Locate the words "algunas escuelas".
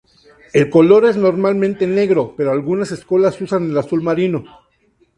2.49-3.39